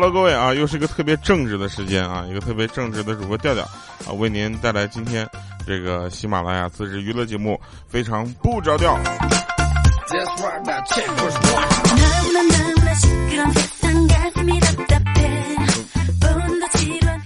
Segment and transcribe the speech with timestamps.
[0.00, 3.64] Hello，各位啊，又是一个特别正直的时间啊，一个特别正直的主播调调
[4.06, 5.28] 啊，为您带来今天
[5.66, 8.96] 这个喜马拉雅自制娱乐节目，非常不着调。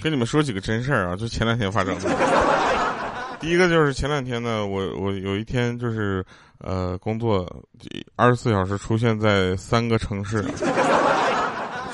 [0.03, 2.09] 跟你们说几个真事儿啊，就前两天发生的。
[3.39, 6.25] 第一个就是前两天呢，我我有一天就是
[6.57, 7.47] 呃工作
[8.17, 10.43] 二十四小时出现在三个城市。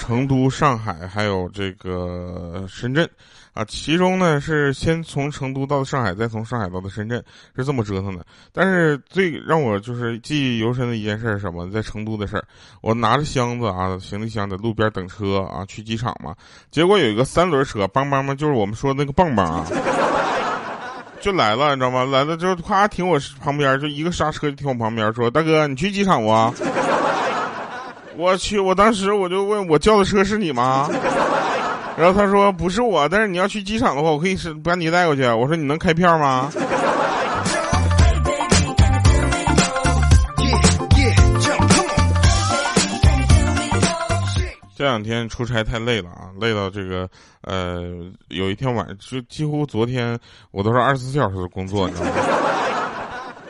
[0.09, 3.07] 成都、上海还有这个深圳，
[3.53, 7.23] 啊，其中呢是先从成都到上海，再从上海到的深圳，
[7.55, 8.25] 是这么折腾的。
[8.51, 11.71] 但是最让我就是记忆犹深的一件事是什么？
[11.71, 12.45] 在成都的事儿，
[12.81, 16.35] 我拿着箱子啊，行李箱在路边等车啊，去机场嘛。
[16.71, 19.67] 结果有一个三轮车，邦邦嘛，就是我们说的那个棒棒啊，
[21.21, 22.03] 就来了，你知道吗？
[22.07, 26.29] 来了之后，咵停我旁边，就一个刹车就停我旁边，说：“大哥，你去机场不？”
[28.19, 28.59] 我去！
[28.59, 30.91] 我当时我就问我叫的车是你吗？
[31.97, 35.23] 然后他说不是我，但是你要去机场的话，我可以是把你带过去。
[35.23, 36.51] 我说你能开票吗？
[44.77, 47.09] 这两天出差太累了啊，累到这个
[47.43, 47.83] 呃，
[48.29, 50.19] 有一天晚上就几乎昨天
[50.51, 52.38] 我都是二十四小时的工作，你知道吗？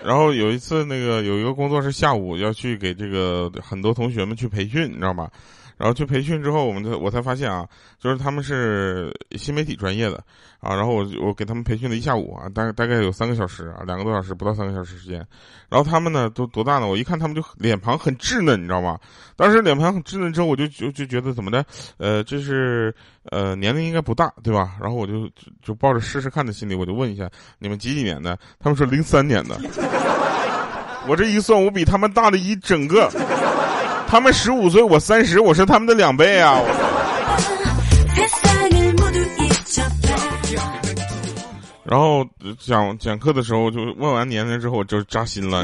[0.04, 5.30] 然后有一次，那个有一个工作是下午要去给这个很多同学们去培训，你知道吗？
[5.78, 7.66] 然后去培训之后，我们才我才发现啊，
[7.98, 10.22] 就是他们是新媒体专业的
[10.60, 10.74] 啊。
[10.74, 15.24] 然后我我给他们培训了一下午啊，大概大概有三个小时啊，两个多小时不到三个小时时间。
[15.68, 16.86] 然后他们呢都多大呢？
[16.88, 18.98] 我一看他们就脸庞很稚嫩，你知道吗？
[19.36, 21.64] 当时脸庞很稚嫩之后，我就就就觉得怎么的？
[21.98, 22.92] 呃，这是
[23.30, 24.76] 呃年龄应该不大，对吧？
[24.80, 25.30] 然后我就
[25.62, 28.36] 就抱着试试看的心理，我就问一下你们几几年的？
[28.58, 29.56] 他们说零三年的。
[31.06, 33.08] 我这一算，我比他们大了一整个。
[34.08, 36.60] 他们十五岁，我三十，我是他们的两倍啊！
[41.84, 42.26] 然后
[42.58, 45.58] 讲讲课的时候，就问完年龄之后，我就扎心了。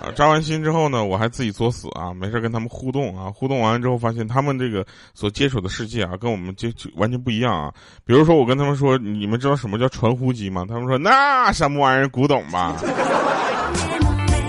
[0.00, 3.30] 啊， 扎完心之后呢，我还自己作死啊，没事跟他们互动啊。
[3.30, 7.72] 互动完了之后，发现他们这个所接触的世界啊，跟我们接完全不一样啊。
[8.06, 10.64] 比如说，我跟他们说，你们知道什么叫传呼机吗？
[10.66, 12.74] 他们说那什么玩意儿，古董吧。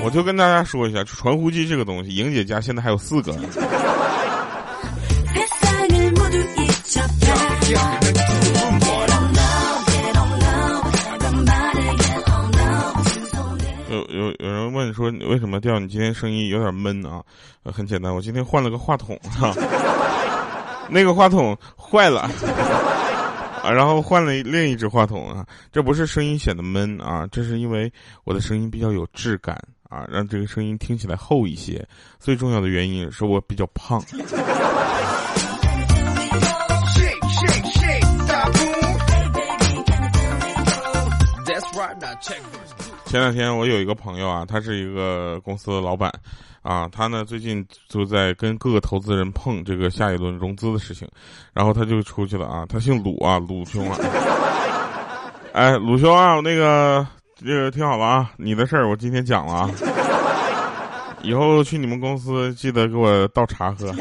[0.07, 3.34] 我就跟大家说一下，传呼机这个东西，莹姐家现在还有四个。
[13.90, 17.22] 有有有人问说，为什么调你今天声音有点闷啊？
[17.66, 19.53] 很简单，我今天换了个话筒哈，
[20.89, 22.22] 那个话筒坏了
[23.62, 27.91] 啊，然后换了另一只话筒啊，这不是声音显得闷啊，这是因为
[28.24, 29.62] 我的声音比较有质感。
[29.90, 31.86] 啊，让这个声音听起来厚一些。
[32.20, 34.03] 最重要的原因是我比较胖。
[43.06, 46.12] 前两天我有一个朋友啊，他是一个公司的老板，
[46.62, 51.08] 啊，他呢最近就在跟各个投资人碰这个下一轮融资的事情，
[51.54, 53.98] 然后他就出去了啊，他姓鲁啊，鲁兄啊，
[55.54, 57.08] 哎，鲁兄啊，那个。
[57.40, 59.70] 这个听好了啊，你的事儿我今天讲了啊，
[61.22, 63.94] 以后去你们公司记得给我倒茶喝。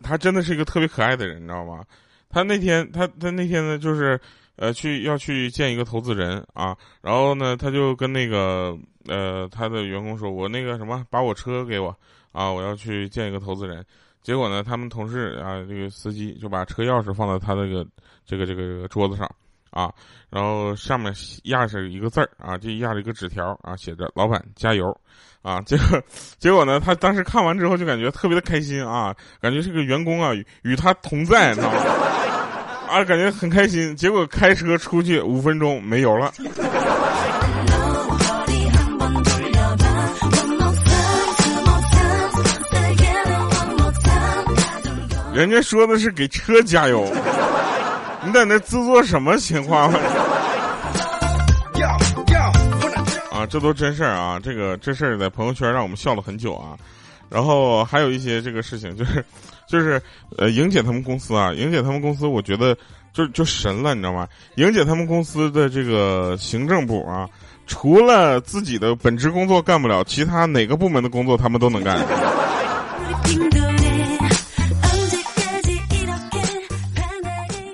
[0.00, 1.82] 他真的是一个特别可爱的人，你知道吗？
[2.30, 4.18] 他那天他他那天呢，就是
[4.54, 11.88] 呃去要去见一个投资人啊，然后呢他就跟那个呃他的员工说，我那个什么把我车给我
[12.30, 13.84] 啊，我要去见一个投资人。
[14.22, 17.84] 结果呢，他们同事啊这个司机就把车钥匙放在他那个
[18.24, 19.28] 这个这个桌子上。
[19.70, 19.90] 啊，
[20.30, 21.12] 然后上面
[21.44, 24.84] 压着一个字儿啊，就压着一个纸条啊，写着“老板加油”，
[25.42, 26.02] 啊，结果
[26.38, 31.78] 结果呢，他当时看完之后就感觉特别的开心啊，感觉这个员工啊与他同在，知道吗？
[32.88, 33.94] 啊，感觉很开心。
[33.94, 36.32] 结果开车出去五分钟没油了，
[45.34, 47.06] 人家说的是给车加油。
[48.28, 49.90] 你在那自作什么情况？
[53.32, 54.38] 啊，这都真事儿啊！
[54.42, 56.76] 这个这事儿在朋友圈让我们笑了很久啊。
[57.30, 59.24] 然后还有一些这个事情，就是
[59.66, 60.02] 就是
[60.36, 62.76] 呃，莹姐他们公司啊，莹姐他们公司，我觉得
[63.14, 64.28] 就就神了，你知道吗？
[64.56, 67.26] 莹姐他们公司的这个行政部啊，
[67.66, 71.98] 除了自己的本职工作干不了，其他哪个部门的工作他们都能干。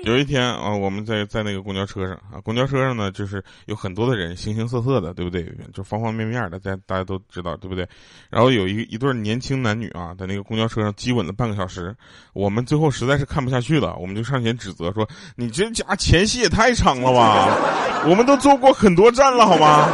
[0.05, 5.43] 有一天啊，我们在在那个公交车上啊，公交车上呢，就是有很多的人，形形色色的，对不对？
[5.73, 7.87] 就方方面面的，大大家都知道，对不对？
[8.29, 11.95] 然后有一一对年轻男女啊，在那个公交车上激吻了半个小时，
[12.33, 18.05] 我们最后实在是看不下去了，我们就上前指责说：“你这家前戏也太长了吧？
[18.07, 19.89] 我们都坐过很多站了，好吗？”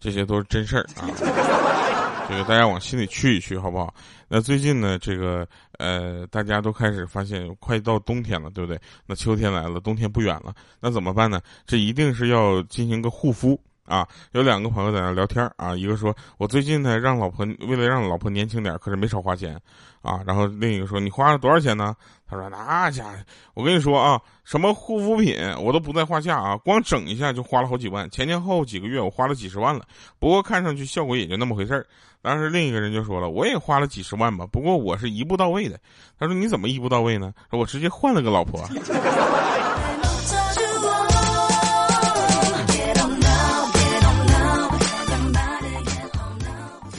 [0.00, 1.06] 这些都是真事儿啊，
[2.28, 3.94] 这个大家往心里去一去，好不好？
[4.28, 5.46] 那最近呢，这个
[5.78, 8.80] 呃，大家都开始发现快到冬天了，对不对？
[9.06, 11.40] 那秋天来了，冬天不远了，那怎么办呢？
[11.66, 13.60] 这一定是要进行个护肤
[13.90, 14.06] 啊！
[14.32, 19.60] 有两个朋友在那聊天啊，一个说我最近呢让老婆为了让老婆年轻点，可是没少花钱
[20.00, 20.20] 啊。
[20.24, 21.96] 然后另一个说你花了多少钱呢？
[22.28, 23.10] 他说：“那家伙，
[23.54, 29.84] 我跟你说啊，什么护肤品我都不在话下啊，光整一下就花了好几万，前前后后几个月我花了几十万了。
[30.20, 31.84] 不过看上去效果也就那么回事儿。
[32.22, 35.76] 当时另一个人就说了，我也花了几十万吧，不过我是一步到位的。
[36.20, 37.32] 他说你怎么一步到位呢？
[37.50, 38.64] 我直接换了个老婆。”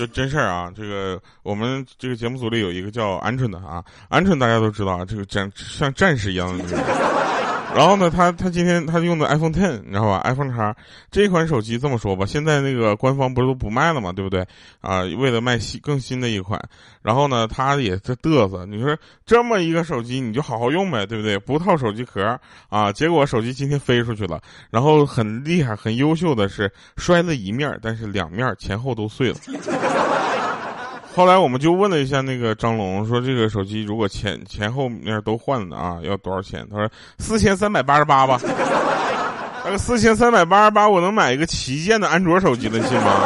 [0.01, 0.73] 就真事儿啊！
[0.75, 7.20] 这个我们这个节目组里有一个叫鹌鹑的啊，鹌鹑大家都知道啊，这个战像战士一样的。
[7.73, 10.75] 然后呢，他他今天他用的 iPhone Ten，你知道吧？iPhone 叉
[11.09, 14.45] 这款手机这么说吧，现在那个官方不是都不卖了嘛，对不对？
[14.81, 16.61] 啊，为了卖新更新的一款，
[17.01, 18.65] 然后呢，他也在嘚瑟。
[18.65, 18.95] 你说
[19.25, 21.39] 这么一个手机，你就好好用呗，对不对？
[21.39, 22.37] 不套手机壳
[22.69, 29.35] 啊，结果手机今天飞出去了，然后很厉害、很优秀的是摔了一面，但是两面前后都碎了。
[31.21, 36.67] 后来我们就问了一下那个张龙，说这个手机如果前前后面都换了啊，要多少钱？
[36.71, 36.89] 他说
[37.19, 38.41] 四千三百八十八吧。
[39.63, 43.21] 那个四千三百八十八，我能买一个旗舰的安卓手机的，信吗？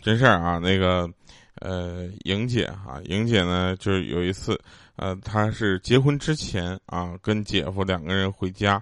[0.00, 1.10] 真事儿啊，那个。
[1.66, 4.56] 呃，莹姐哈，莹姐呢，就是有一次，
[4.94, 8.80] 呃，她是结婚之前啊，跟姐夫两个人回家，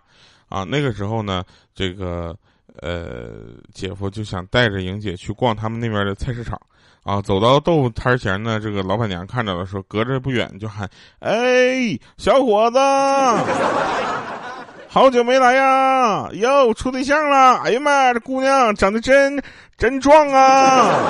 [0.51, 1.43] 啊，那个时候呢，
[1.75, 2.37] 这个
[2.83, 6.61] 呃，姐夫就想带着莹姐去逛他们那边的菜市场，
[7.05, 10.87] 啊，走到豆腐摊前呢，这个老板娘看着了，说隔着不远就喊
[11.21, 12.79] ：“哎，小伙子，
[14.91, 17.63] 好久没来呀，哟，处对象了？
[17.65, 19.43] 哎呀妈，这姑娘长得真
[19.79, 21.01] 真壮啊！”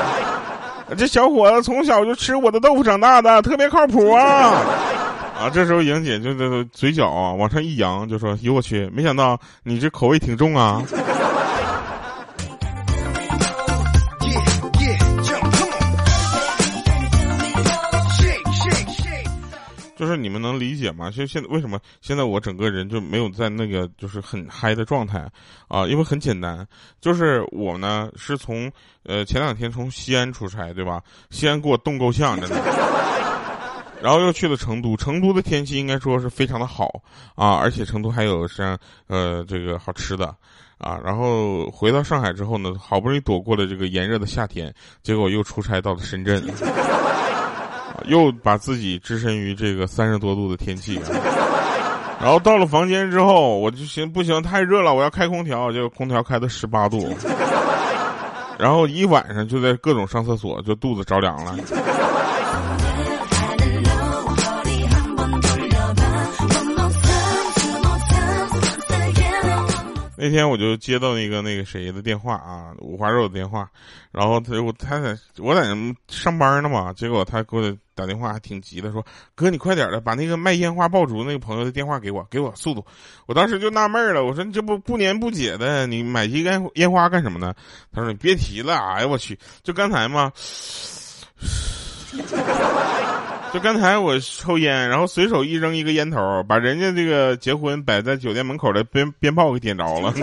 [0.96, 4.60] 这小伙子从小就吃我的豆腐长大的，特别靠谱啊！
[5.34, 10.81] 啊，这时候莹姐就这嘴角啊往上一扬，就说：“哟我去，没想到你这口味挺重啊！”
[19.96, 21.11] 就是你们能理解吗？
[21.11, 25.31] 就现在为什么现在我整个人就没有在那个就是很嗨的状态
[25.69, 25.87] 啊？
[25.87, 26.67] 因为很简单，
[27.00, 28.70] 就是我呢是从
[29.05, 31.00] 呃前两天从西安出差，对吧？
[31.31, 32.56] 西安给我冻够呛，真的。
[34.02, 37.02] 然后又去了成都，成都的天气应该说是非常的好
[37.35, 38.76] 啊，而且成都还有像
[39.06, 40.26] 呃这个好吃的
[40.76, 41.00] 啊。
[41.02, 46.42] 然后回到上海之后呢，好不容易躲过了这个炎热的夏天，结果又出差到了深圳。
[48.06, 51.00] 又把自己置身于这个三十多度的天气，
[52.20, 54.42] 然后到了房间之后，我就行不行？
[54.42, 57.14] 太热了，我要开空调，结果空调开到十八度，
[58.58, 61.56] 然后一晚上就在各种上厕所，就肚子着凉了。
[70.16, 73.68] 那天我就接到那个那个谁的电话啊，五花肉的电话，
[74.10, 75.66] 然后他我他在我在
[76.08, 82.84] 上班呢嘛，结果他给我打电话还挺急的，说哥你快点的把那个卖烟花爆竹那个朋友的电话给我，给我速度。
[83.26, 87.54] 我当时就纳闷了，我说你这不不年不节的，你买一烟烟花干什么呢？
[87.92, 90.32] 他说你别提了，哎呀我去，就刚才嘛。
[93.52, 100.12] 就刚才我抽烟，然后随手一扔一个烟头，把人家这个结婚摆在酒店门口的鞭鞭炮给点着了。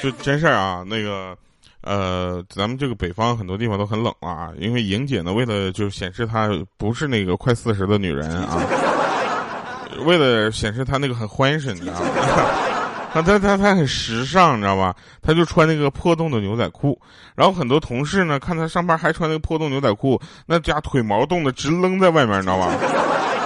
[0.00, 1.36] 就真事儿啊，那个，
[1.82, 8.62] 呃，咱们这个北方很多地方都很冷啊，因为莹姐呢，为了就显示她不是那个快四十的女人啊。
[10.06, 12.06] 为了显示她那个很欢实，你知道吗？
[13.12, 14.96] 他他他他很时尚，你知道吧？
[15.20, 16.98] 她就穿那个破洞的牛仔裤，
[17.34, 22.72] 然后很多同事呢看她上班还穿那个破洞牛仔裤，那家腿毛冻得直扔在外面，你知道吧？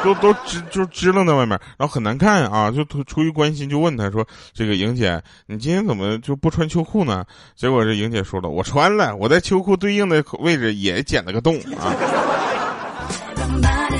[0.06, 7.24] 都都支就支棱在外面，然后很难看啊，就出于关心就问他说：“这个莹姐，你今天怎么就不穿秋裤呢？”
[7.56, 11.92] 结果这莹姐说了：“我穿了，我在秋裤对应的位置也剪了个洞啊。”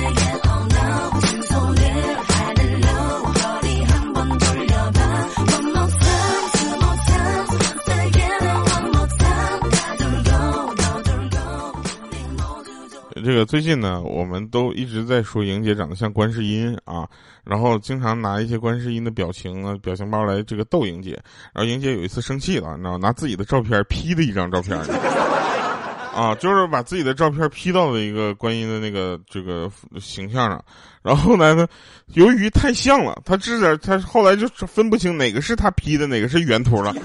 [13.27, 17.05] 这个最近呢，我们都一直在说莹姐长得像观世音啊，
[17.43, 21.11] 然后经常拿一些观世音的表情啊、表情包来这个逗莹姐。
[21.53, 24.77] 然后莹姐有一次生气了，你知道，拿自己的照片 P 的一张照片，
[26.15, 29.69] 啊，就是把自己的照片 P 到了一个观音的那个这个
[29.99, 30.63] 形象上。
[31.03, 31.67] 然后后来呢，
[32.13, 36.95] 由于太像了，他这点他后来就分不清哪个是他 P 的，哪个是原图了。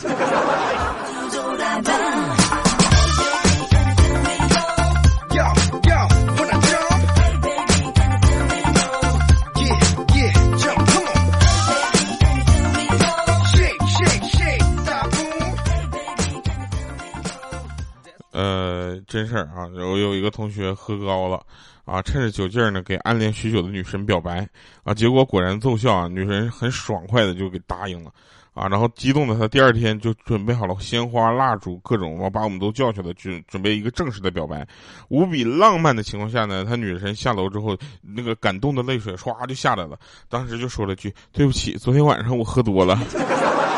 [18.33, 19.69] 呃，真事儿啊！
[19.75, 21.41] 我有一个同学喝高了，
[21.85, 24.49] 啊，趁着酒劲儿呢，给暗恋许久的女神表白，
[24.85, 28.11] 啊，结果果然奏效啊，女神很爽快的就给答应了，
[28.55, 34.67] 啊，然后激动的他第二天就准备好了鲜花、蜡烛各种，然后把我们都叫去了，准准备一个正式的表白。
[35.09, 39.99] 无比浪漫的情况下呢，他女神下楼之后，那个感动的泪水唰就下来了，
[40.31, 42.99] 当时就说了句：“对不起，昨天晚上我喝多了。”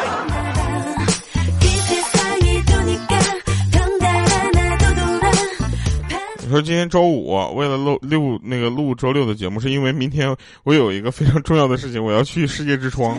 [6.54, 10.32] 说今天周五，为了录录那个录周六的节目，是因为明天
[10.62, 13.18] 我有一个非常重要的事情，我要去世界之窗。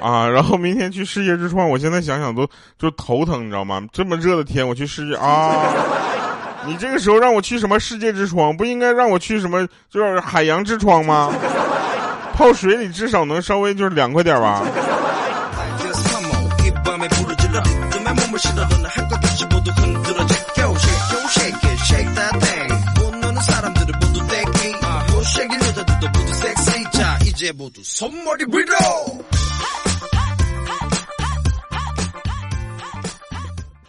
[0.00, 2.44] 啊，然后明天去世界之窗，我现在想想都
[2.80, 3.80] 就头疼，你知道吗？
[3.92, 5.72] 这么热的天，我去世界啊！
[6.66, 8.56] 你这个时候让我去什么世界之窗？
[8.56, 11.32] 不应该让我去什么就是海洋之窗吗？
[12.34, 14.64] 泡水里至少能稍微就是凉快点吧。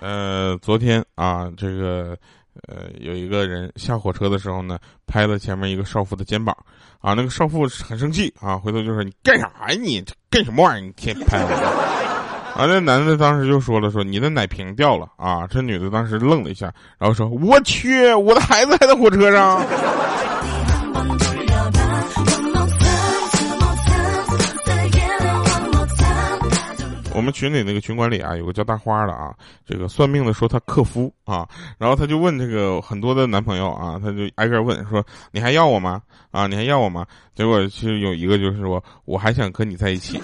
[0.02, 2.18] 呃，昨天啊，这个
[2.68, 6.56] 呃，有一个人下火车的时候呢，拍了前面一个少妇的肩膀，
[7.00, 9.78] 啊，那个少妇很生气啊，回头就说：“你干啥呀？
[9.82, 10.86] 你干什么玩意儿？
[10.86, 12.00] 你天拍我！”
[12.60, 19.64] 啊，那男的当时就说了：“说你的奶瓶掉了啊！”这女的当时愣了一下，然后说：“我去，我的孩子还在火车上。”
[27.16, 29.34] 我们群里那个群管理啊，有个叫大花的啊，
[29.66, 31.48] 这个算命的说他克夫啊，
[31.78, 35.02] 然后他就问这个很多的男朋友啊，他就挨个问说
[35.32, 36.02] 你还要我吗？
[36.32, 37.06] 啊，你还要我吗？
[37.34, 40.20] 结果其实有一个就是说我还想跟你在一起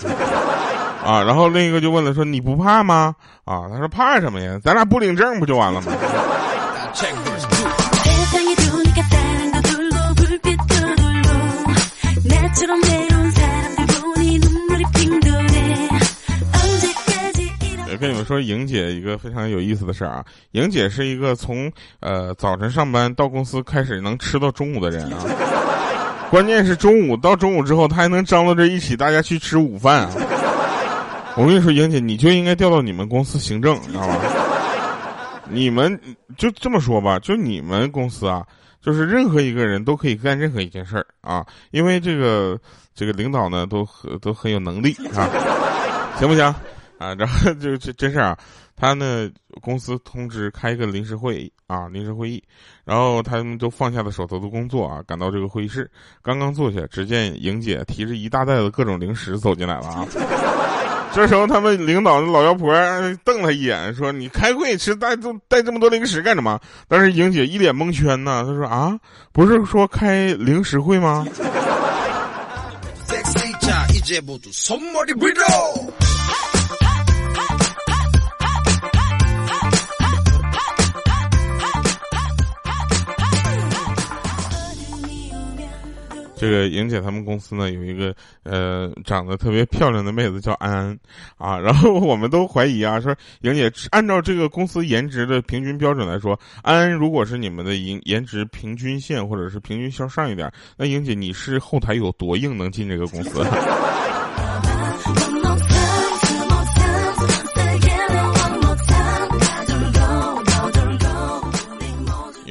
[1.05, 3.15] 啊，然后另一个就问了说你不怕吗？
[3.43, 4.59] 啊，他说怕什么呀？
[4.63, 5.93] 咱俩不领证不就完了吗？
[17.97, 20.25] 跟你们说，莹姐一个非常有意思的事儿啊！
[20.51, 21.71] 莹姐是一个从
[22.01, 25.19] 呃早晨上班到公司开始能吃到中午的人啊。
[26.29, 30.12] 关键是中午到中午之后，她还能张罗着一起大家去吃午饭啊。
[31.37, 34.19] 我跟你说，莹姐，你就应该调到你们公司行政，知道吧？
[35.51, 35.99] 你们
[36.37, 38.45] 就这么说吧，就你们公司啊，
[38.81, 42.57] 就是任何一个人都可以干任何一件事儿啊，因为这个
[42.93, 45.29] 这个领导呢都很都很有能力啊，
[46.17, 46.43] 行不行？
[46.97, 48.37] 啊，然后 就这真事儿啊，
[48.77, 49.29] 他呢
[49.61, 52.41] 公司通知开一个临时会议啊，临时会议，
[52.85, 55.91] 然后他们都放下了手头的工作啊，赶到这个会议室，
[56.23, 60.07] 刚刚坐下，只见莹姐提着一大袋子各种零食走进来了啊。
[61.15, 62.75] 这时候他们领导的老妖婆
[63.24, 69.00] 瞪他一眼，说：“你开会吃带这带这么多零食干什么？”但是莹姐一脸蒙圈呢，她说：“啊，
[69.31, 71.25] 不是说开零食会吗？”
[86.45, 90.99] 这个莹姐他们公司呢有一个呃长得特别漂亮的妹子叫安安
[91.37, 103.43] 啊，然后我们都怀疑啊，说莹姐按照这个公司颜值的平均标准来说，安安如果是你们的颜颜值平均线或者是平均向上一点，那莹姐你是后台有多硬能进这个公司？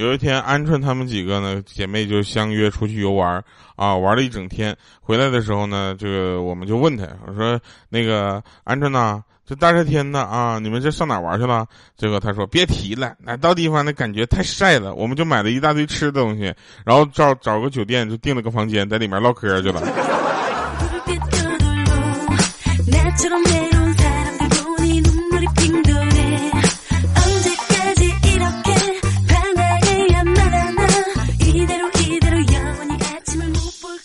[0.04, 3.42] 有一天，鹌鹑他们几个呢姐妹就相约出去游玩
[3.74, 4.76] 啊，玩了一整天。
[5.00, 7.58] 回来的时候呢，这个我们就问他，我说
[7.88, 11.66] 那个鹌鹑呐，这大热天的啊，你们这上哪玩去了？
[11.96, 19.82] 结果他说别提了，那到地方那感觉太晒了，我们就买了一大堆吃的东西，然后找找个酒店就订了个房间，在里面唠嗑去了。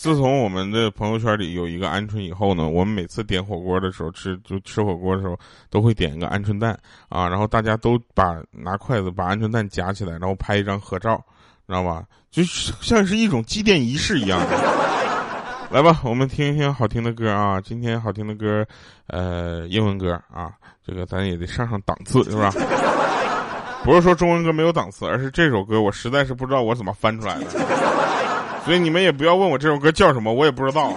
[0.10, 5.38] 自从我们的朋友圈里有一个鹌鹑以后呢，我们每次点火锅的时候吃，就吃火锅的时候
[5.70, 6.76] 都会点一个鹌鹑蛋
[7.10, 11.24] 啊，然后大家都把拿筷子把鹌鹑蛋夹起来，然后拍一张合照，
[11.68, 12.04] 知道吧？
[12.32, 14.42] 就像是一种祭奠仪式一样。
[15.70, 17.62] 来吧，我们听一听好听的歌啊！
[17.62, 18.66] 今天好听的歌，
[19.06, 22.52] 呃，英文歌啊，这个咱也得上上档次，是吧？
[23.86, 27.46] 不是说中文歌没有档次，而是这首歌我实在是不知道我怎么翻出来的。
[28.70, 30.94] 所以你们也不要问我这首歌叫什么，我也不知道。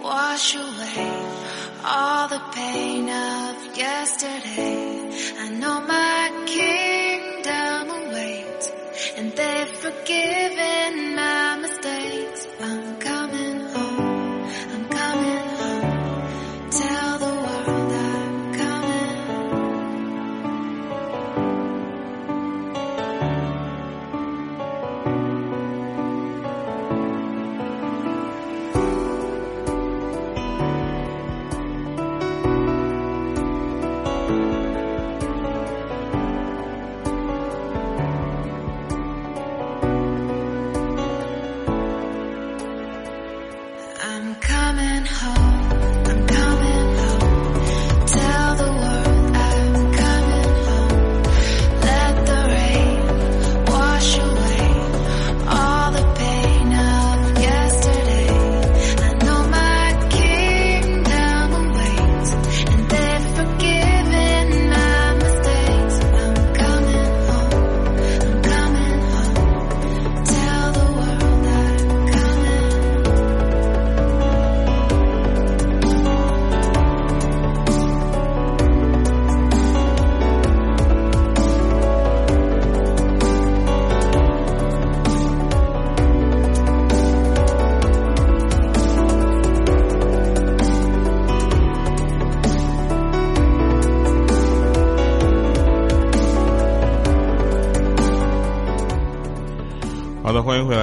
[0.00, 0.38] 欢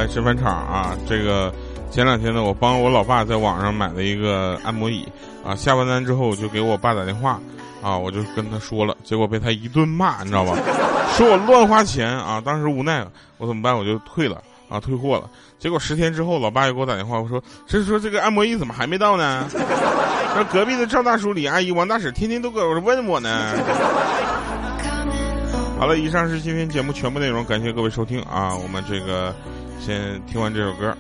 [0.01, 0.97] 来吃饭场啊！
[1.07, 1.53] 这个
[1.91, 5.07] 前两天呢，我帮我老爸在网上买了一个按摩椅
[5.45, 7.39] 啊，下完单之后我就给我爸打电话
[7.83, 10.57] 啊，我就跟他说了，结果被他一顿骂，你知道吧？
[11.15, 12.41] 说我乱花钱啊！
[12.43, 13.77] 当时无奈了，我怎么办？
[13.77, 15.29] 我就退了啊，退货了。
[15.59, 19.47] 结果十天之后，老爸又给我打电话，我说：“这是说这个按摩椅怎么还没到呢？”
[20.35, 23.53] 那隔壁的赵大叔、李阿姨、王大婶天天都搁我问我呢。
[25.77, 28.55] 好了，以上是今天节目全部内容，感谢各位收听啊！
[28.55, 29.33] 我们这个
[29.83, 30.95] 先听完这首歌，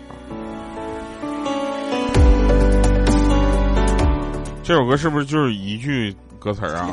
[4.63, 6.89] 这首歌是不是就是一句歌词啊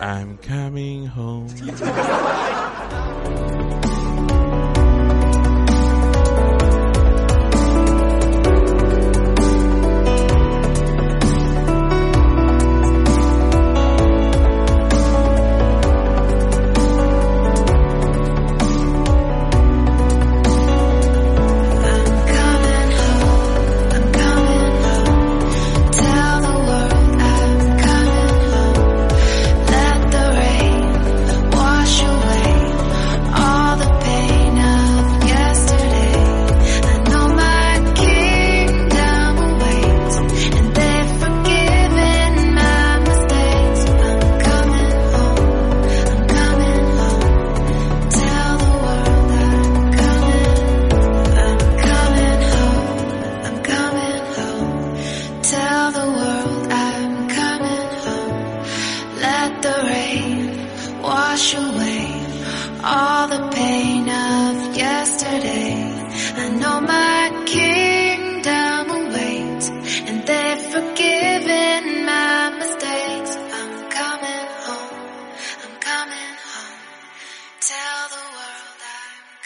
[0.00, 1.46] ？I'm coming home。